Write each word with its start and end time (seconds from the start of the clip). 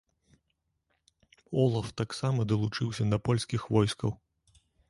Олаф 1.65 1.93
таксама 2.03 2.39
далучыўся 2.55 3.03
да 3.15 3.23
польскіх 3.29 3.61
войскаў. 3.77 4.11